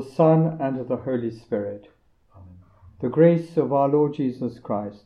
[0.00, 1.88] the Son, and the Holy Spirit.
[3.02, 5.04] The grace of our Lord Jesus Christ,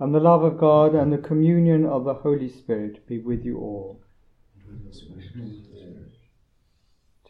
[0.00, 3.58] and the love of God, and the communion of the Holy Spirit be with you
[3.58, 4.00] all.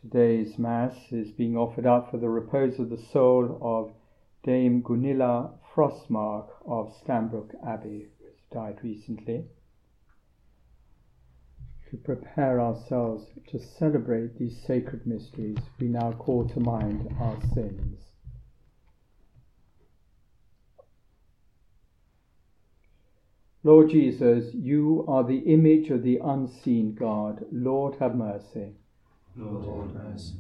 [0.01, 3.93] Today's Mass is being offered up for the repose of the soul of
[4.43, 9.45] Dame Gunilla Frostmark of Stanbrook Abbey, who died recently.
[11.93, 18.01] To prepare ourselves to celebrate these sacred mysteries, we now call to mind our sins.
[23.63, 27.45] Lord Jesus, you are the image of the unseen God.
[27.53, 28.73] Lord, have mercy.
[29.37, 30.37] Lord, have mercy.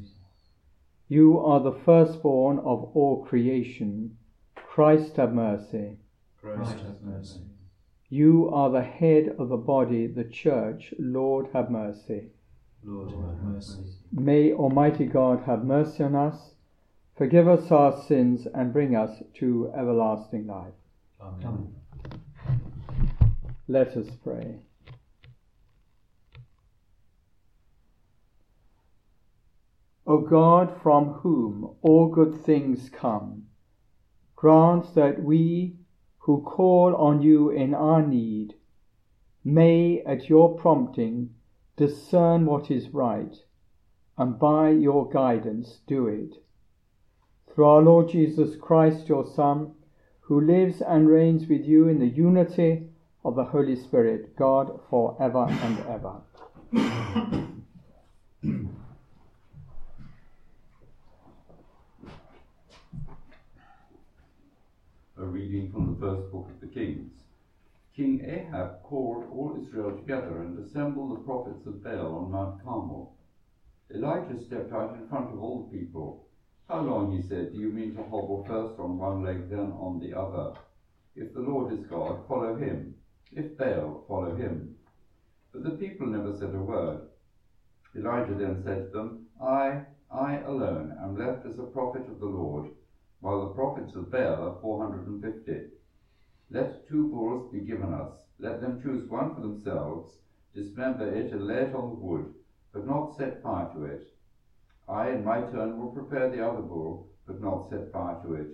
[1.09, 4.17] You are the firstborn of all creation.
[4.55, 5.99] Christ, have mercy.
[6.41, 7.41] Christ, have mercy.
[8.13, 10.93] You are the head of the body, the church.
[10.99, 12.27] Lord, have mercy.
[12.85, 13.85] Lord, have mercy.
[14.13, 16.51] May Almighty God have mercy on us,
[17.17, 20.75] forgive us our sins, and bring us to everlasting life.
[21.23, 21.75] Amen.
[23.67, 24.57] Let us pray.
[30.07, 33.45] O God, from whom all good things come,
[34.37, 35.77] grant that we
[36.23, 38.55] who call on you in our need
[39.45, 41.31] may, at your prompting,
[41.77, 43.37] discern what is right,
[44.17, 46.37] and by your guidance do it.
[47.53, 49.73] Through our Lord Jesus Christ, your Son,
[50.21, 52.89] who lives and reigns with you in the unity
[53.25, 57.49] of the Holy Spirit, God, for ever and ever.
[65.23, 67.13] A reading from the first book of the Kings.
[67.95, 73.15] King Ahab called all Israel together and assembled the prophets of Baal on Mount Carmel.
[73.95, 76.27] Elijah stepped out in front of all the people.
[76.67, 80.01] How long, he said, do you mean to hobble first on one leg, then on
[80.01, 80.51] the other?
[81.15, 82.91] If the Lord is God, follow him.
[83.31, 84.73] If Baal, follow him.
[85.53, 86.99] But the people never said a word.
[87.95, 92.27] Elijah then said to them, I, I alone am left as a prophet of the
[92.27, 92.67] Lord,
[93.23, 95.63] while the prophets of Baal are four hundred and fifty.
[96.51, 98.27] Let two bulls be given us.
[98.41, 100.19] Let them choose one for themselves,
[100.53, 102.29] dismember it, and lay it on the wood,
[102.73, 104.05] but not set fire to it.
[104.89, 108.51] I, in my turn, will prepare the other bull, but not set fire to it.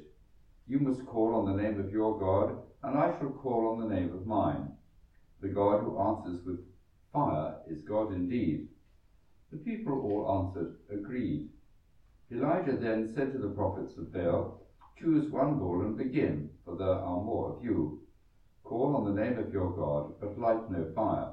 [0.66, 3.86] You must call on the name of your God, and I shall call on the
[3.86, 4.70] name of mine.
[5.40, 6.58] The God who answers with
[7.10, 8.60] fire is God indeed.
[9.50, 11.46] The people all answered, Agreed.
[12.30, 14.60] Elijah then said to the prophets of Baal,
[14.96, 18.02] Choose one bull and begin, for there are more of you.
[18.64, 21.30] Call on the name of your God, but light no fire.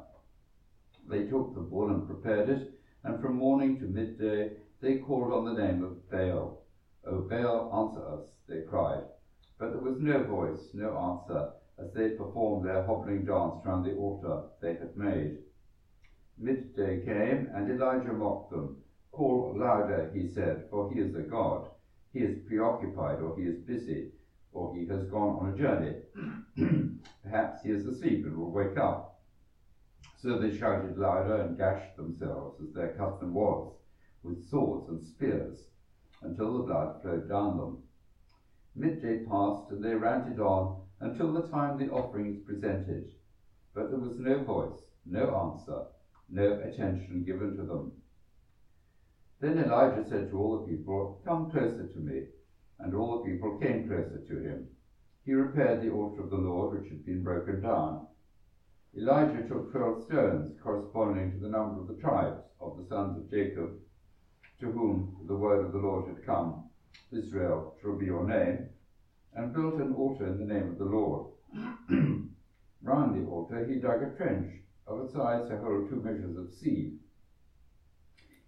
[1.06, 5.44] They took the bull and prepared it, and from morning to midday they called on
[5.44, 6.56] the name of Baal.
[7.06, 9.03] O Baal, answer us, they cried.
[9.59, 13.92] But there was no voice, no answer, as they performed their hobbling dance round the
[13.92, 15.33] altar they had made.
[16.38, 18.75] Midday came, and Elijah mocked them.
[19.16, 21.70] Call louder, he said, for he is a god.
[22.12, 24.10] He is preoccupied, or he is busy,
[24.52, 25.96] or he has gone on a journey.
[27.24, 29.22] Perhaps he is asleep and will wake up.
[30.18, 33.72] So they shouted louder and gashed themselves, as their custom was,
[34.22, 35.64] with swords and spears,
[36.22, 37.78] until the blood flowed down them.
[38.76, 43.06] Midday passed, and they ranted on until the time the offerings presented.
[43.74, 45.84] But there was no voice, no answer,
[46.28, 47.94] no attention given to them.
[49.45, 52.24] Then Elijah said to all the people, Come closer to me.
[52.80, 54.69] And all the people came closer to him.
[55.24, 58.07] He repaired the altar of the Lord, which had been broken down.
[58.97, 63.30] Elijah took twelve stones, corresponding to the number of the tribes of the sons of
[63.30, 63.69] Jacob,
[64.62, 66.63] to whom the word of the Lord had come.
[67.12, 68.65] Israel shall be your name,
[69.33, 71.27] and built an altar in the name of the Lord.
[72.81, 74.50] Round the altar he dug a trench
[74.88, 76.95] of a size to hold two measures of seed.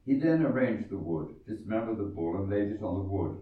[0.07, 3.41] He then arranged the wood, dismembered the bull, and laid it on the wood.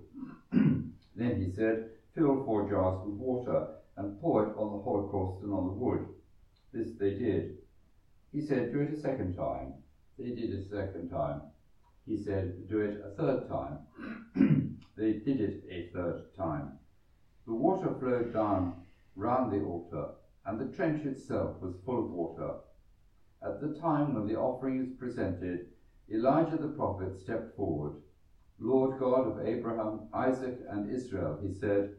[1.15, 5.53] then he said, Fill four jars with water and pour it on the holocaust and
[5.53, 6.07] on the wood.
[6.71, 7.53] This they did.
[8.31, 9.75] He said, Do it a second time.
[10.17, 11.43] They did it a second time.
[12.03, 13.77] He said, Do it a third time.
[14.95, 16.71] they did it a third time.
[17.45, 18.73] The water flowed down
[19.13, 20.07] round the altar,
[20.43, 22.53] and the trench itself was full of water.
[23.39, 25.67] At the time when the offering is presented,
[26.09, 27.93] Elijah the prophet stepped forward.
[28.59, 31.89] Lord God of Abraham, Isaac, and Israel, he said,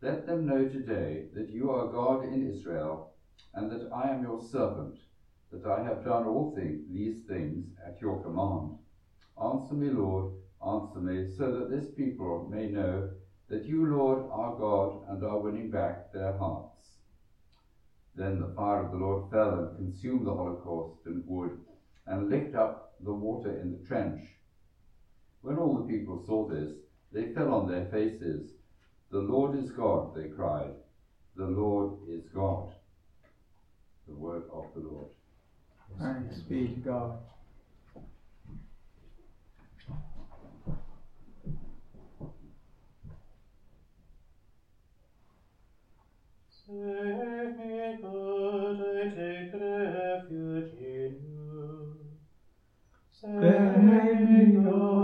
[0.00, 3.08] Let them know today that you are God in Israel,
[3.54, 4.94] and that I am your servant,
[5.50, 8.72] that I have done all these things at your command.
[9.42, 10.26] Answer me, Lord,
[10.64, 13.04] answer me, so that this people may know
[13.48, 16.98] that you, Lord, are God and are winning back their hearts.
[18.14, 21.52] Then the fire of the Lord fell and consumed the holocaust and wood,
[22.06, 24.20] and licked up the water in the trench.
[25.42, 26.72] When all the people saw this,
[27.12, 28.50] they fell on their faces.
[29.10, 30.74] The Lord is God, they cried.
[31.36, 32.72] The Lord is God.
[34.08, 35.08] The word of the Lord.
[35.98, 37.18] Thanks be to God.
[46.66, 50.85] Save me, God, I take refuge in you.
[53.26, 54.95] Save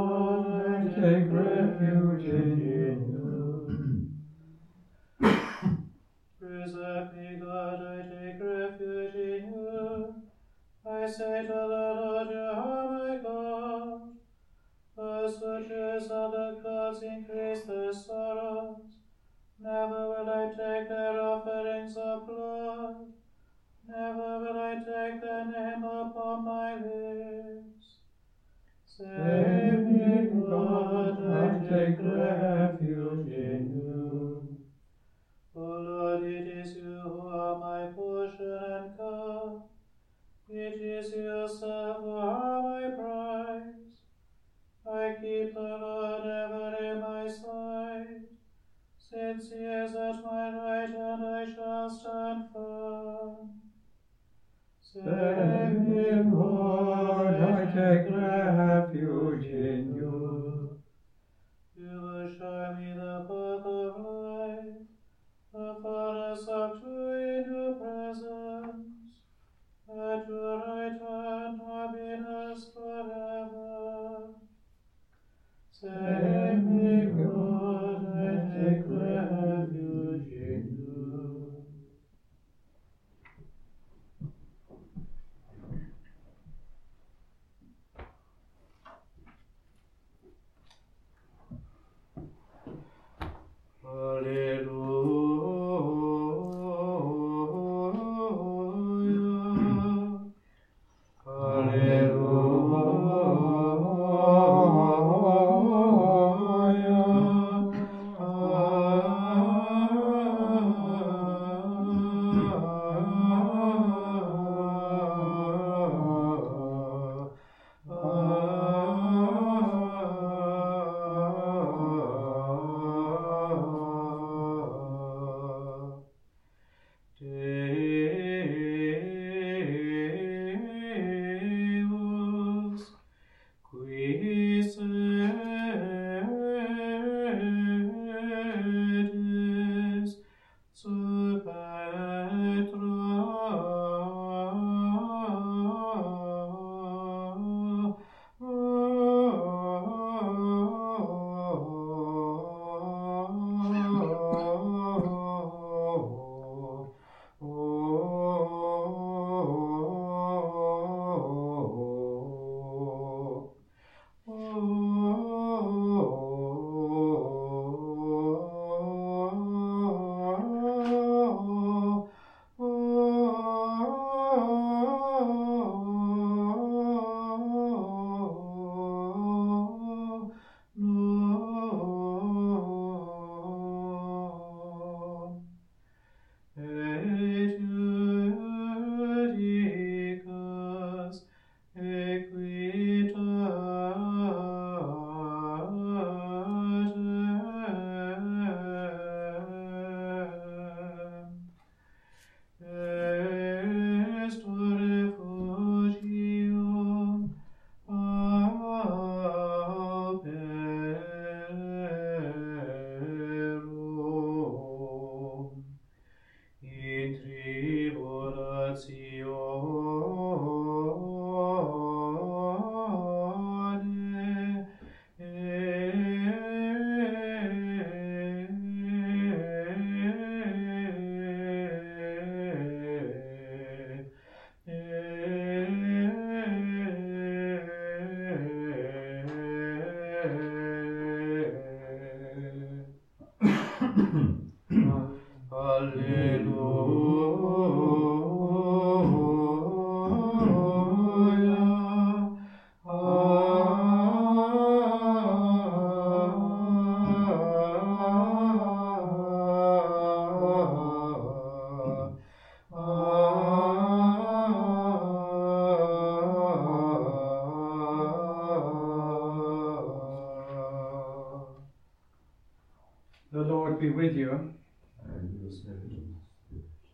[133.72, 135.51] qui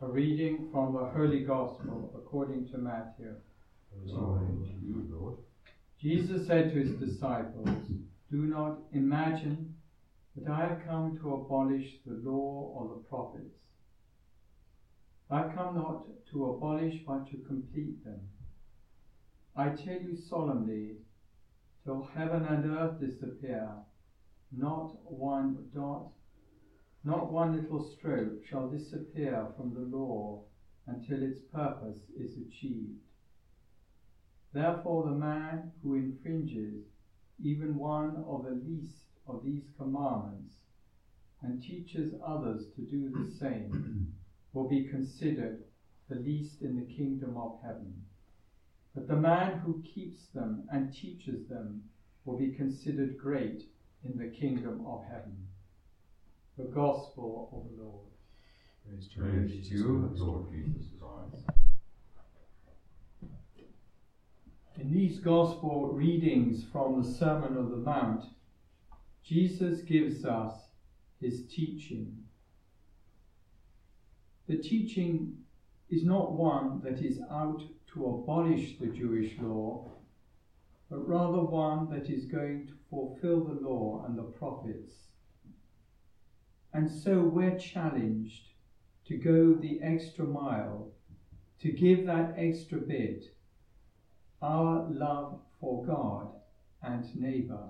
[0.01, 3.35] A reading from the Holy Gospel according to Matthew.
[6.01, 7.69] Jesus said to his disciples,
[8.31, 9.75] Do not imagine
[10.37, 13.57] that I have come to abolish the law or the prophets.
[15.29, 18.29] I come not to abolish but to complete them.
[19.57, 20.99] I tell you solemnly,
[21.83, 23.73] till heaven and earth disappear,
[24.53, 26.13] not one dot,
[27.09, 30.43] not one little stroke shall disappear from the law
[30.87, 33.01] until its purpose is achieved.
[34.53, 36.83] Therefore, the man who infringes
[37.41, 40.53] even one of the least of these commandments
[41.41, 44.13] and teaches others to do the same
[44.53, 45.63] will be considered
[46.11, 48.03] the least in the kingdom of heaven.
[48.95, 51.81] But the man who keeps them and teaches them
[52.27, 53.63] will be considered great
[54.05, 55.47] in the kingdom of heaven.
[56.59, 58.09] The Gospel of the Lord.
[58.85, 61.45] Praise to Praise to you, Lord Jesus Christ.
[64.77, 68.25] In these Gospel readings from the Sermon of the Mount,
[69.23, 70.53] Jesus gives us
[71.21, 72.25] his teaching.
[74.49, 75.37] The teaching
[75.91, 77.63] is not one that is out
[77.95, 79.93] to abolish the Jewish law,
[80.91, 85.08] but rather one that is going to fulfill the law and the prophets.
[86.73, 88.49] And so we're challenged
[89.07, 90.91] to go the extra mile,
[91.61, 93.25] to give that extra bit
[94.43, 96.29] our love for God
[96.83, 97.69] and neighbour.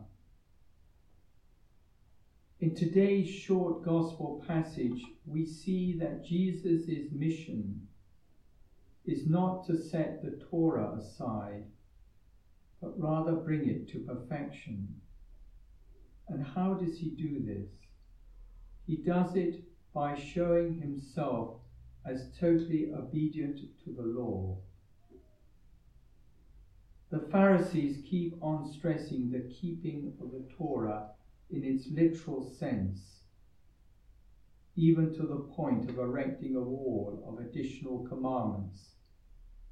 [2.61, 7.87] In today's short gospel passage, we see that Jesus' mission
[9.07, 11.64] is not to set the Torah aside,
[12.83, 14.88] but rather bring it to perfection.
[16.28, 17.71] And how does he do this?
[18.88, 21.59] He does it by showing himself
[22.07, 24.57] as totally obedient to the law.
[27.11, 31.04] The Pharisees keep on stressing the keeping of the Torah
[31.50, 33.25] in its literal sense,
[34.75, 38.95] even to the point of erecting a wall of additional commandments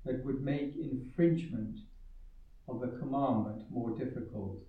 [0.04, 1.80] that would make infringement
[2.68, 4.60] of the commandment more difficult.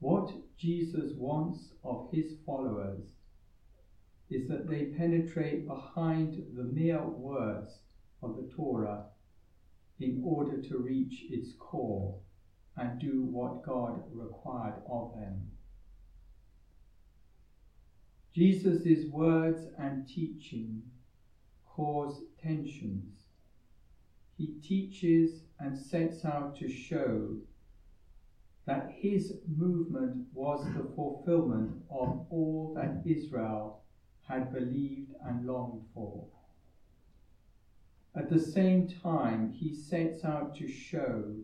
[0.00, 3.12] What Jesus wants of his followers
[4.28, 7.80] is that they penetrate behind the mere words
[8.22, 9.06] of the Torah
[9.98, 12.20] in order to reach its core
[12.76, 15.50] and do what God required of them.
[18.34, 20.90] Jesus' words and teaching
[21.64, 23.22] cause tensions.
[24.36, 27.38] He teaches and sets out to show
[28.66, 33.80] that his movement was the fulfillment of all that Israel
[34.28, 36.26] had believed and longed for.
[38.16, 41.36] At the same time, he sets out to show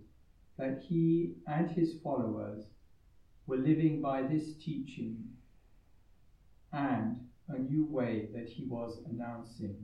[0.59, 2.67] that he and his followers
[3.47, 5.29] were living by this teaching
[6.73, 9.77] and a new way that he was announcing.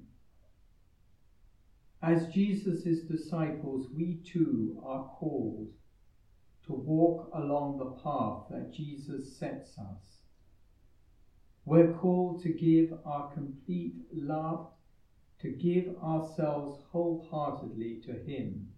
[2.03, 5.69] As Jesus' disciples, we too are called
[6.69, 10.19] to walk along the path that Jesus sets us.
[11.65, 14.69] We're called to give our complete love,
[15.41, 18.69] to give ourselves wholeheartedly to Him.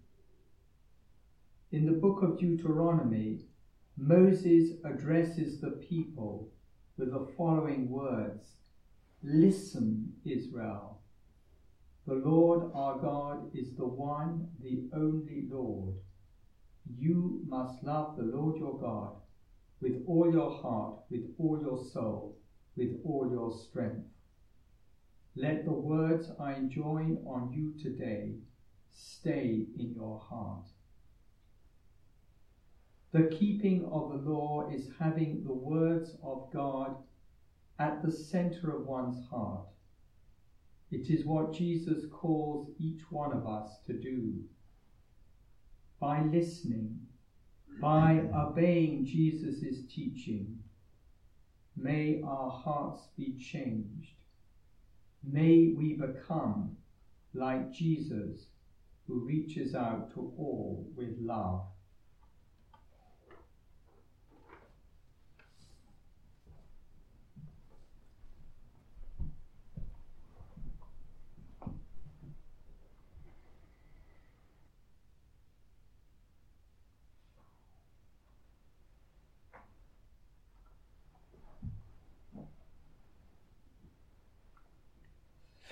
[1.73, 3.41] In the book of Deuteronomy,
[3.97, 6.49] Moses addresses the people
[6.97, 8.55] with the following words
[9.21, 11.01] Listen, Israel.
[12.07, 15.95] The Lord our God is the one, the only Lord.
[16.97, 19.15] You must love the Lord your God
[19.81, 22.37] with all your heart, with all your soul,
[22.75, 24.07] with all your strength.
[25.35, 28.35] Let the words I enjoin on you today
[28.89, 30.67] stay in your heart.
[33.11, 36.95] The keeping of the law is having the words of God
[37.79, 39.63] at the center of one's heart.
[40.91, 44.41] It is what Jesus calls each one of us to do.
[46.01, 46.99] By listening,
[47.79, 50.59] by obeying Jesus' teaching,
[51.77, 54.15] may our hearts be changed
[55.23, 56.75] may we become
[57.33, 58.47] like Jesus,
[59.07, 61.61] who reaches out to all with love.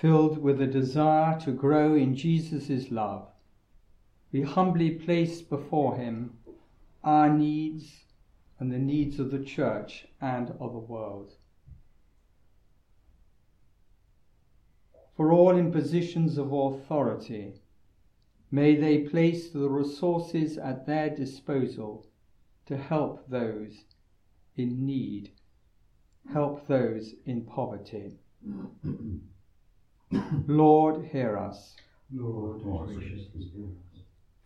[0.00, 3.28] Filled with a desire to grow in Jesus' love,
[4.32, 6.32] we humbly place before him
[7.04, 8.04] our needs
[8.58, 11.32] and the needs of the church and of the world.
[15.16, 17.60] For all in positions of authority,
[18.50, 22.06] may they place the resources at their disposal
[22.64, 23.84] to help those
[24.56, 25.32] in need,
[26.32, 28.12] help those in poverty.
[30.46, 31.76] Lord, hear us.
[32.12, 34.02] Lord, graciously hear us.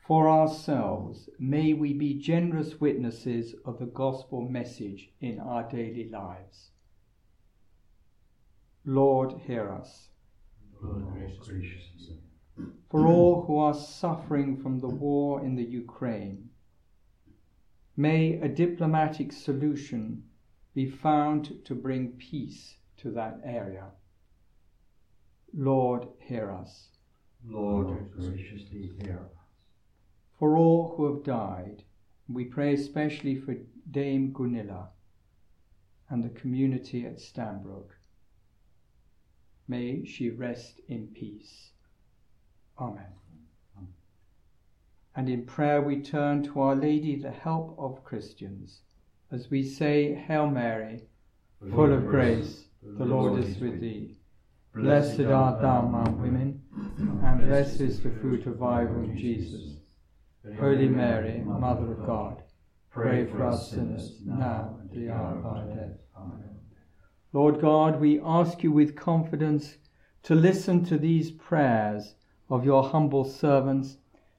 [0.07, 6.71] For ourselves, may we be generous witnesses of the gospel message in our daily lives.
[8.85, 10.09] Lord, hear us.
[10.83, 12.11] Lord, hear us.
[12.91, 16.51] For all who are suffering from the war in the Ukraine,
[17.97, 20.25] may a diplomatic solution
[20.75, 23.87] be found to bring peace to that area.
[25.57, 26.89] Lord, hear us.
[27.47, 29.39] Lord, graciously hear us.
[30.39, 31.85] For all who have died,
[32.29, 33.55] we pray especially for
[33.91, 34.89] Dame Gunilla
[36.11, 37.91] and the community at Stanbrook.
[39.69, 41.71] May she rest in peace.
[42.79, 43.13] Amen.
[45.15, 48.81] And in prayer we turn to Our Lady, the help of Christians,
[49.31, 51.05] as we say, Hail Mary,
[51.71, 54.17] full of grace, the Lord is with thee.
[54.75, 56.61] Blessed art thou among women,
[57.23, 59.77] and blessed is the fruit of thy womb, Jesus.
[60.59, 62.43] Holy Mary, Mother of God,
[62.91, 65.97] pray for us sinners, now and at the hour of our death.
[66.17, 66.59] Amen.
[67.33, 69.77] Lord God, we ask you with confidence
[70.25, 72.17] to listen to these prayers
[72.51, 73.99] of your humble servants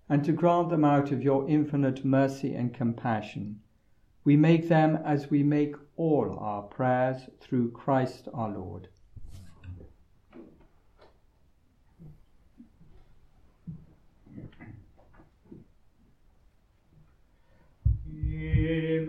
[0.10, 3.62] and to grant them out of your infinite mercy and compassion.
[4.26, 8.90] We make them as we make all our prayers through Christ our Lord.
[18.54, 19.00] Pray,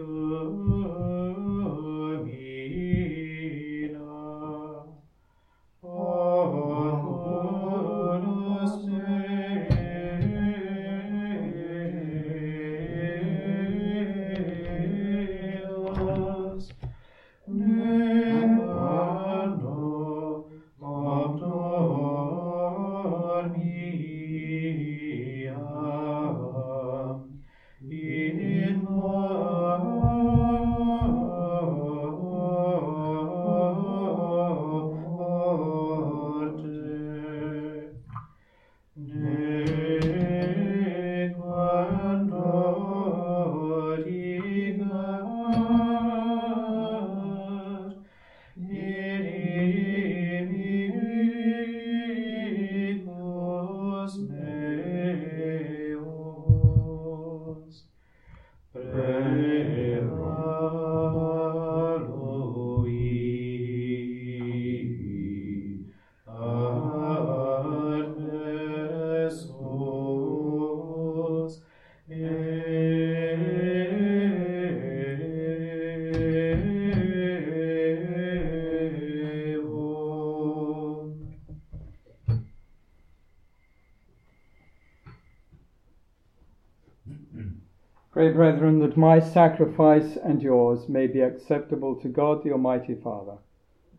[88.36, 93.38] brethren, that my sacrifice and yours may be acceptable to God the Almighty Father.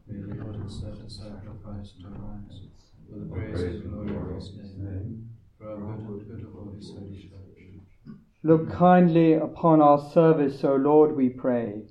[0.08, 2.62] May the Lord accept the sacrifice and our lives
[3.10, 6.71] for the praise and glory of his name, for our good and good of all
[6.76, 8.13] his holy church.
[8.43, 11.82] Look kindly upon our service, O Lord, we pray,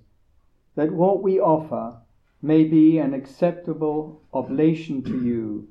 [0.76, 1.98] that what we offer
[2.40, 5.68] may be an acceptable oblation to you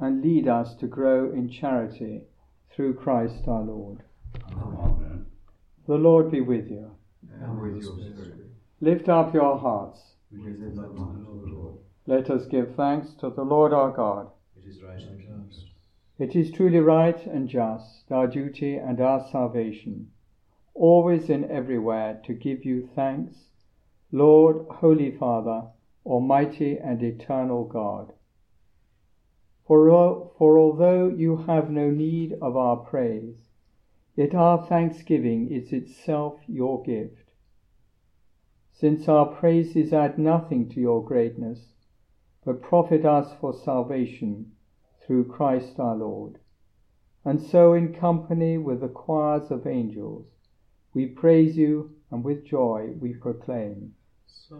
[0.00, 2.22] and lead us to grow in charity
[2.70, 4.02] through Christ our Lord.
[5.86, 6.90] The Lord be with you.
[7.32, 10.14] And with your spirit, Lift up your hearts.
[10.32, 11.78] up to the Lord.
[12.06, 14.30] Let us give thanks to the Lord our God.
[14.56, 15.66] It is right and just.
[16.18, 20.10] It is truly right and just, our duty and our salvation,
[20.74, 23.50] always and everywhere to give you thanks,
[24.10, 25.68] Lord, Holy Father,
[26.04, 28.12] Almighty and eternal God.
[29.66, 33.45] For, for although you have no need of our praise,
[34.16, 37.30] yet our thanksgiving is itself your gift.
[38.72, 41.74] Since our praises add nothing to your greatness,
[42.44, 44.52] but profit us for salvation
[45.06, 46.38] through Christ our Lord.
[47.24, 50.26] And so, in company with the choirs of angels,
[50.94, 53.94] we praise you and with joy we proclaim.
[54.26, 54.50] Sanctus,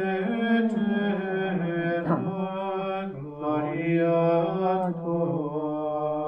[3.12, 4.22] gloria
[5.02, 6.28] tua,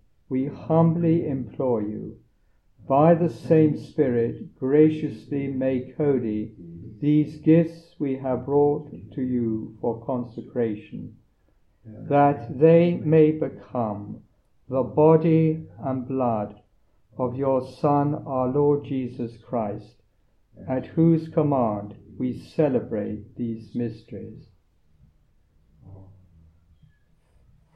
[0.31, 2.17] we humbly implore you,
[2.87, 6.53] by the same Spirit, graciously make holy
[7.01, 11.13] these gifts we have brought to you for consecration,
[11.83, 14.21] that they may become
[14.69, 16.61] the body and blood
[17.17, 20.01] of your Son, our Lord Jesus Christ,
[20.65, 24.50] at whose command we celebrate these mysteries.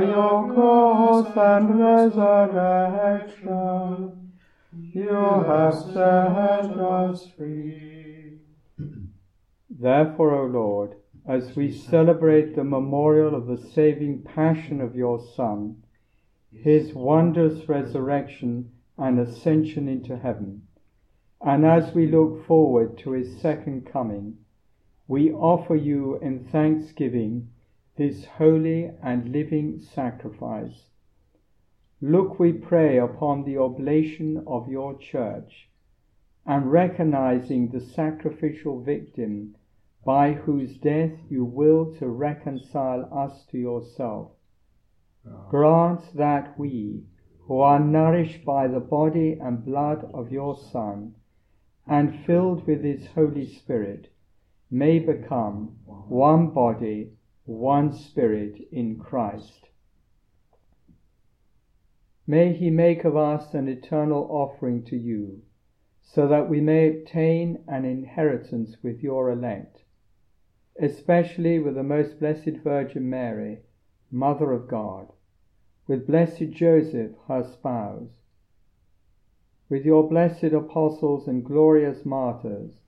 [0.00, 3.32] by your cross and resurrection
[4.72, 5.08] you
[5.46, 8.38] have set us free.
[9.68, 10.94] Therefore, O Lord,
[11.26, 15.82] as we celebrate the memorial of the saving passion of your Son,
[16.50, 20.62] his wondrous resurrection and ascension into heaven,
[21.42, 24.38] and as we look forward to his second coming,
[25.08, 27.50] we offer you in thanksgiving
[28.00, 30.86] this holy and living sacrifice.
[32.00, 35.68] Look, we pray, upon the oblation of your church,
[36.46, 39.54] and recognizing the sacrificial victim
[40.02, 44.30] by whose death you will to reconcile us to yourself.
[45.50, 47.04] Grant that we,
[47.40, 51.14] who are nourished by the body and blood of your Son,
[51.86, 54.08] and filled with his Holy Spirit,
[54.70, 57.10] may become one body,
[57.50, 59.70] one spirit in Christ.
[62.24, 65.42] May he make of us an eternal offering to you,
[66.00, 69.82] so that we may obtain an inheritance with your elect,
[70.80, 73.62] especially with the most blessed Virgin Mary,
[74.12, 75.12] Mother of God,
[75.88, 78.22] with blessed Joseph, her spouse,
[79.68, 82.80] with your blessed apostles and glorious martyrs,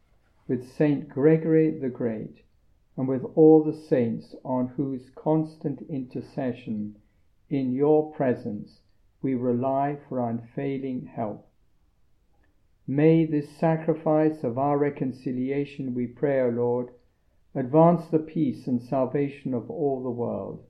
[0.47, 2.45] with Saint Gregory the Great,
[2.97, 6.97] and with all the saints on whose constant intercession
[7.49, 8.81] in your presence
[9.23, 11.49] we rely for unfailing help.
[12.87, 16.91] May this sacrifice of our reconciliation, we pray, O Lord,
[17.55, 20.65] advance the peace and salvation of all the world.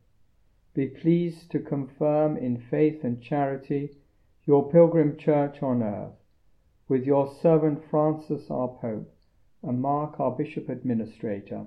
[0.75, 3.97] Be pleased to confirm in faith and charity
[4.45, 6.15] your pilgrim church on earth,
[6.89, 9.15] with your servant Francis our Pope,
[9.63, 11.67] and Mark our Bishop Administrator,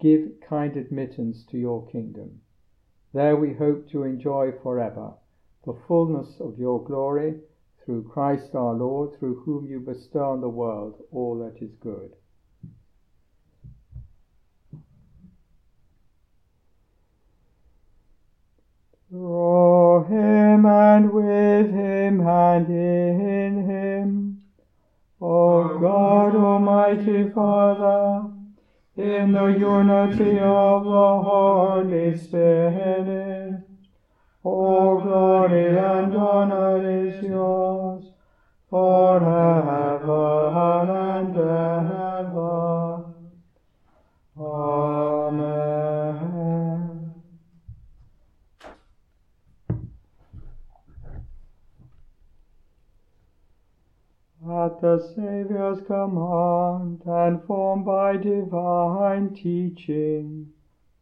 [0.00, 2.40] give kind admittance to your kingdom.
[3.12, 5.14] There we hope to enjoy forever
[5.64, 7.40] the fullness of your glory
[7.84, 12.16] through Christ our Lord, through whom you bestow on the world all that is good.
[19.10, 24.42] Through him and with him and in him,
[25.20, 28.30] O God, Almighty Father,
[28.96, 33.60] in the unity of the Holy Spirit,
[34.44, 38.04] all glory and honor is yours
[38.70, 40.04] forever
[40.90, 43.04] and ever.
[44.38, 45.74] Amen.
[54.46, 56.53] At the Saviour's command
[57.06, 60.52] and formed by divine teaching,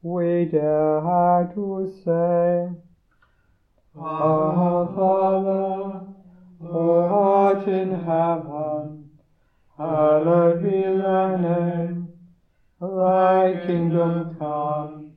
[0.02, 2.68] we dare to say,
[3.98, 6.00] our Father,
[6.60, 9.10] who art in heaven,
[9.76, 12.08] hallowed be thy name.
[12.80, 15.12] Thy kingdom come,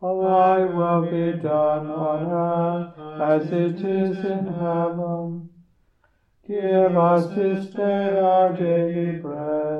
[0.00, 5.48] thy will be done on earth as it is in heaven.
[6.46, 9.79] Give us this day our daily bread,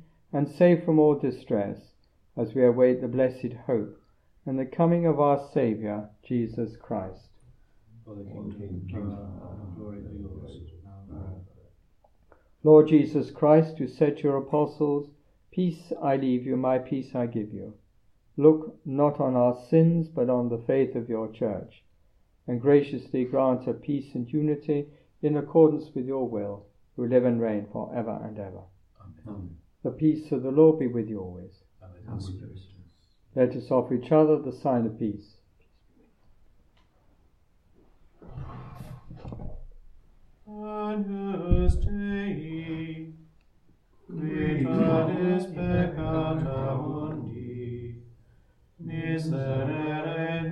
[0.33, 1.93] and safe from all distress,
[2.37, 4.01] as we await the blessed hope
[4.45, 7.29] and the coming of our Saviour, Jesus Christ.
[8.05, 11.41] For the kingdom, power, and glory are yours, now and forever.
[12.63, 15.09] Lord Jesus Christ, who said to your apostles,
[15.51, 17.75] Peace I leave you, my peace I give you.
[18.37, 21.83] Look not on our sins, but on the faith of your church,
[22.47, 24.87] and graciously grant her peace and unity
[25.21, 26.65] in accordance with your will,
[26.95, 28.61] who live and reign for ever and ever.
[29.27, 29.60] Amen.
[29.83, 31.63] The peace of the Lord be with you always.
[31.81, 32.59] And with your spirit.
[33.35, 35.37] Let us offer each other the sign of peace.
[40.47, 43.13] Agnus Dei,
[44.05, 48.03] qui tollis peccata mundi,
[48.77, 50.51] miserere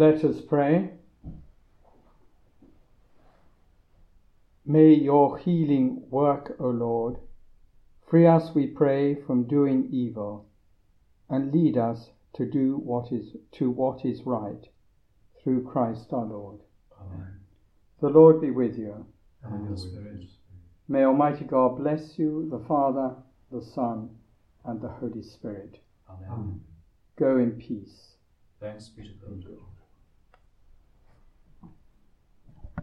[0.00, 0.92] Let us pray.
[4.64, 7.18] May your healing work, O Lord,
[8.08, 10.46] free us, we pray, from doing evil,
[11.28, 14.66] and lead us to do what is to what is right,
[15.44, 16.60] through Christ our Lord.
[16.98, 17.40] Amen.
[18.00, 19.04] The Lord be with you.
[19.44, 20.24] And your spirit.
[20.88, 23.16] May Almighty God bless you, the Father,
[23.52, 24.08] the Son,
[24.64, 25.78] and the Holy Spirit.
[26.08, 26.62] Amen.
[27.18, 28.14] Go in peace.
[28.60, 29.44] Thanks be to God.